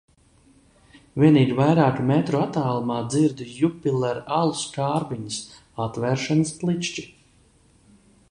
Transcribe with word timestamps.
Vienīgi 1.23 1.57
vairāku 1.57 2.05
metru 2.11 2.39
attālumā 2.45 2.95
dzirdu 3.11 3.47
Jupiler 3.57 4.21
alus 4.39 4.63
kārbiņas 4.77 5.39
atvēršanas 5.87 6.57
klikšķi. 6.63 7.05